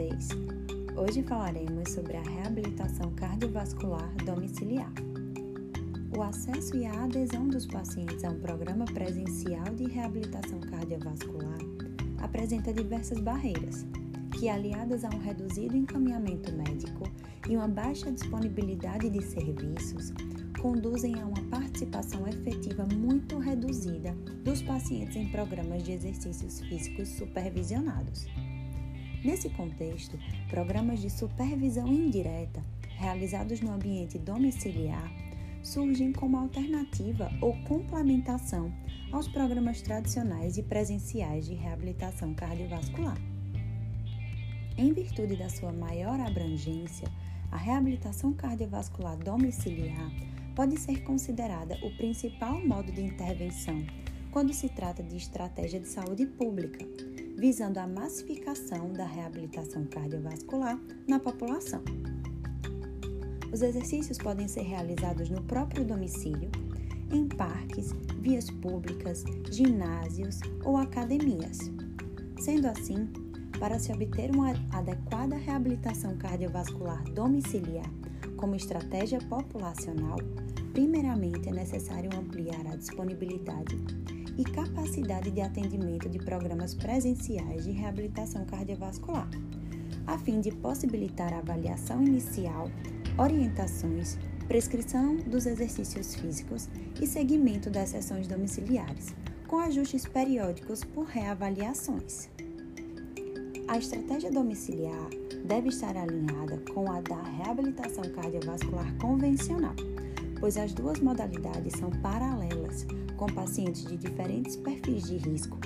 vocês? 0.00 0.28
Hoje 0.96 1.22
falaremos 1.22 1.92
sobre 1.92 2.16
a 2.16 2.22
reabilitação 2.22 3.12
cardiovascular 3.12 4.10
domiciliar. 4.24 4.92
O 6.16 6.22
acesso 6.22 6.76
e 6.76 6.86
a 6.86 7.04
adesão 7.04 7.46
dos 7.48 7.66
pacientes 7.66 8.24
a 8.24 8.30
um 8.30 8.40
programa 8.40 8.84
presencial 8.86 9.64
de 9.74 9.84
reabilitação 9.84 10.58
cardiovascular 10.60 11.58
apresenta 12.18 12.72
diversas 12.72 13.20
barreiras, 13.20 13.86
que, 14.38 14.48
aliadas 14.48 15.04
a 15.04 15.08
um 15.08 15.18
reduzido 15.18 15.76
encaminhamento 15.76 16.52
médico 16.52 17.04
e 17.48 17.56
uma 17.56 17.68
baixa 17.68 18.10
disponibilidade 18.10 19.10
de 19.10 19.22
serviços, 19.22 20.12
conduzem 20.60 21.14
a 21.20 21.26
uma 21.26 21.42
participação 21.50 22.26
efetiva 22.26 22.86
muito 22.94 23.38
reduzida 23.38 24.12
dos 24.44 24.62
pacientes 24.62 25.16
em 25.16 25.28
programas 25.28 25.82
de 25.82 25.92
exercícios 25.92 26.60
físicos 26.60 27.08
supervisionados. 27.08 28.26
Nesse 29.22 29.50
contexto, 29.50 30.18
programas 30.48 31.00
de 31.00 31.10
supervisão 31.10 31.86
indireta, 31.88 32.64
realizados 32.96 33.60
no 33.60 33.70
ambiente 33.70 34.18
domiciliar, 34.18 35.12
surgem 35.62 36.10
como 36.10 36.38
alternativa 36.38 37.30
ou 37.40 37.54
complementação 37.64 38.72
aos 39.12 39.28
programas 39.28 39.82
tradicionais 39.82 40.56
e 40.56 40.62
presenciais 40.62 41.46
de 41.46 41.54
reabilitação 41.54 42.32
cardiovascular. 42.32 43.18
Em 44.78 44.92
virtude 44.94 45.36
da 45.36 45.50
sua 45.50 45.72
maior 45.72 46.18
abrangência, 46.18 47.06
a 47.52 47.58
reabilitação 47.58 48.32
cardiovascular 48.32 49.18
domiciliar 49.18 50.10
pode 50.54 50.78
ser 50.78 51.02
considerada 51.02 51.76
o 51.82 51.94
principal 51.96 52.66
modo 52.66 52.90
de 52.90 53.02
intervenção 53.02 53.84
quando 54.30 54.54
se 54.54 54.68
trata 54.68 55.02
de 55.02 55.16
estratégia 55.16 55.80
de 55.80 55.88
saúde 55.88 56.24
pública, 56.24 56.86
visando 57.40 57.78
a 57.80 57.86
massificação 57.86 58.92
da 58.92 59.06
reabilitação 59.06 59.86
cardiovascular 59.86 60.78
na 61.08 61.18
população. 61.18 61.82
Os 63.50 63.62
exercícios 63.62 64.18
podem 64.18 64.46
ser 64.46 64.60
realizados 64.60 65.30
no 65.30 65.42
próprio 65.44 65.82
domicílio, 65.82 66.50
em 67.10 67.26
parques, 67.26 67.92
vias 68.18 68.50
públicas, 68.50 69.24
ginásios 69.50 70.38
ou 70.62 70.76
academias. 70.76 71.58
Sendo 72.38 72.66
assim, 72.66 73.08
para 73.58 73.78
se 73.78 73.90
obter 73.90 74.30
uma 74.30 74.50
adequada 74.70 75.34
reabilitação 75.36 76.18
cardiovascular 76.18 77.02
domiciliar 77.14 77.90
como 78.40 78.56
estratégia 78.56 79.18
populacional, 79.28 80.16
primeiramente 80.72 81.50
é 81.50 81.52
necessário 81.52 82.10
ampliar 82.18 82.66
a 82.72 82.76
disponibilidade 82.76 83.76
e 84.38 84.44
capacidade 84.44 85.30
de 85.30 85.42
atendimento 85.42 86.08
de 86.08 86.18
programas 86.18 86.74
presenciais 86.74 87.64
de 87.64 87.70
reabilitação 87.70 88.46
cardiovascular, 88.46 89.28
a 90.06 90.16
fim 90.16 90.40
de 90.40 90.50
possibilitar 90.52 91.34
a 91.34 91.38
avaliação 91.40 92.02
inicial, 92.02 92.70
orientações, 93.18 94.16
prescrição 94.48 95.16
dos 95.16 95.44
exercícios 95.44 96.14
físicos 96.14 96.70
e 96.98 97.06
seguimento 97.06 97.68
das 97.68 97.90
sessões 97.90 98.26
domiciliares, 98.26 99.14
com 99.46 99.58
ajustes 99.58 100.06
periódicos 100.06 100.82
por 100.82 101.04
reavaliações. 101.04 102.30
A 103.70 103.78
estratégia 103.78 104.30
domiciliar 104.30 105.08
deve 105.44 105.68
estar 105.68 105.96
alinhada 105.96 106.60
com 106.74 106.90
a 106.90 107.00
da 107.00 107.22
reabilitação 107.22 108.02
cardiovascular 108.12 108.92
convencional 108.98 109.74
pois 110.40 110.56
as 110.56 110.72
duas 110.72 110.98
modalidades 110.98 111.74
são 111.78 111.90
paralelas, 111.90 112.86
com 113.16 113.26
pacientes 113.26 113.84
de 113.84 113.96
diferentes 113.96 114.56
perfis 114.56 115.06
de 115.06 115.18
risco, 115.18 115.58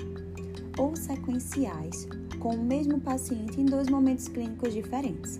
ou 0.77 0.95
sequenciais, 0.95 2.07
com 2.39 2.49
o 2.49 2.63
mesmo 2.63 2.99
paciente 2.99 3.59
em 3.59 3.65
dois 3.65 3.87
momentos 3.89 4.27
clínicos 4.27 4.73
diferentes. 4.73 5.39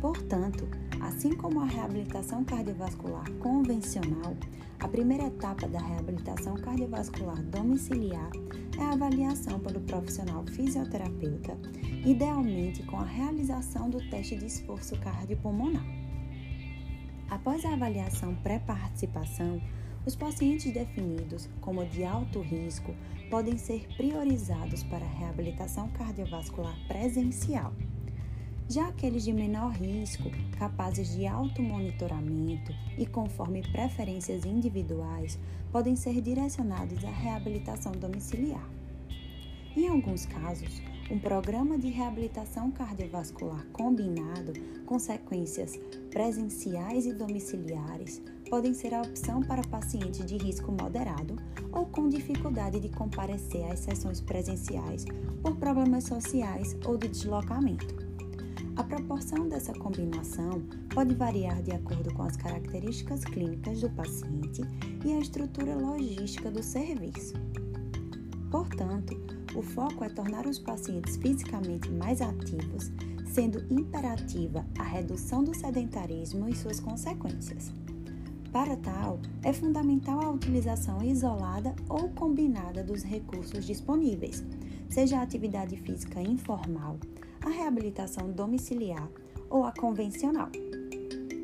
Portanto, 0.00 0.68
assim 1.00 1.34
como 1.34 1.60
a 1.60 1.66
reabilitação 1.66 2.44
cardiovascular 2.44 3.30
convencional, 3.34 4.36
a 4.80 4.88
primeira 4.88 5.26
etapa 5.26 5.66
da 5.68 5.80
reabilitação 5.80 6.54
cardiovascular 6.56 7.42
domiciliar 7.44 8.30
é 8.78 8.82
a 8.82 8.92
avaliação 8.92 9.58
pelo 9.60 9.80
profissional 9.80 10.44
fisioterapeuta, 10.46 11.58
idealmente 12.04 12.82
com 12.84 12.96
a 12.96 13.04
realização 13.04 13.90
do 13.90 13.98
teste 14.08 14.36
de 14.36 14.46
esforço 14.46 14.98
cardiopulmonar. 15.00 15.84
Após 17.28 17.64
a 17.64 17.72
avaliação 17.72 18.34
pré-participação, 18.36 19.60
os 20.06 20.16
pacientes 20.16 20.72
definidos 20.72 21.50
como 21.60 21.84
de 21.84 22.04
alto 22.04 22.40
risco 22.40 22.94
podem 23.28 23.58
ser 23.58 23.86
priorizados 23.96 24.82
para 24.84 25.04
a 25.04 25.18
reabilitação 25.18 25.88
cardiovascular 25.90 26.74
presencial. 26.86 27.74
Já 28.70 28.88
aqueles 28.88 29.24
de 29.24 29.32
menor 29.32 29.72
risco, 29.72 30.30
capazes 30.58 31.16
de 31.16 31.26
alto 31.26 31.62
monitoramento 31.62 32.70
e 32.98 33.06
conforme 33.06 33.62
preferências 33.62 34.44
individuais, 34.44 35.38
podem 35.72 35.96
ser 35.96 36.20
direcionados 36.20 37.02
à 37.02 37.08
reabilitação 37.08 37.92
domiciliar. 37.92 38.68
Em 39.74 39.88
alguns 39.88 40.26
casos, 40.26 40.82
um 41.10 41.18
programa 41.18 41.78
de 41.78 41.88
reabilitação 41.88 42.70
cardiovascular 42.70 43.64
combinado 43.72 44.52
com 44.84 44.98
sequências 44.98 45.78
presenciais 46.10 47.06
e 47.06 47.14
domiciliares 47.14 48.20
podem 48.50 48.74
ser 48.74 48.92
a 48.92 49.00
opção 49.00 49.42
para 49.42 49.62
pacientes 49.62 50.26
de 50.26 50.36
risco 50.36 50.70
moderado 50.72 51.36
ou 51.72 51.86
com 51.86 52.06
dificuldade 52.06 52.80
de 52.80 52.90
comparecer 52.90 53.64
às 53.72 53.78
sessões 53.78 54.20
presenciais 54.20 55.06
por 55.40 55.56
problemas 55.56 56.04
sociais 56.04 56.76
ou 56.84 56.98
de 56.98 57.08
deslocamento. 57.08 58.07
A 58.78 58.84
proporção 58.84 59.48
dessa 59.48 59.72
combinação 59.72 60.62
pode 60.94 61.12
variar 61.12 61.60
de 61.64 61.72
acordo 61.72 62.14
com 62.14 62.22
as 62.22 62.36
características 62.36 63.24
clínicas 63.24 63.80
do 63.80 63.90
paciente 63.90 64.62
e 65.04 65.12
a 65.12 65.18
estrutura 65.18 65.74
logística 65.74 66.48
do 66.48 66.62
serviço. 66.62 67.34
Portanto, 68.52 69.20
o 69.56 69.62
foco 69.62 70.04
é 70.04 70.08
tornar 70.08 70.46
os 70.46 70.60
pacientes 70.60 71.16
fisicamente 71.16 71.90
mais 71.90 72.22
ativos, 72.22 72.92
sendo 73.26 73.66
imperativa 73.68 74.64
a 74.78 74.84
redução 74.84 75.42
do 75.42 75.52
sedentarismo 75.52 76.48
e 76.48 76.54
suas 76.54 76.78
consequências. 76.78 77.72
Para 78.52 78.76
tal, 78.76 79.18
é 79.42 79.52
fundamental 79.52 80.20
a 80.20 80.30
utilização 80.30 81.02
isolada 81.02 81.74
ou 81.88 82.10
combinada 82.10 82.84
dos 82.84 83.02
recursos 83.02 83.66
disponíveis, 83.66 84.44
seja 84.88 85.18
a 85.18 85.22
atividade 85.22 85.76
física 85.78 86.22
informal, 86.22 86.96
a 87.44 87.48
reabilitação 87.48 88.30
domiciliar 88.30 89.08
ou 89.48 89.64
a 89.64 89.72
convencional. 89.72 90.50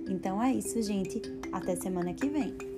Então 0.09 0.43
é 0.43 0.53
isso, 0.53 0.81
gente. 0.83 1.21
Até 1.53 1.77
semana 1.77 2.13
que 2.13 2.29
vem! 2.29 2.74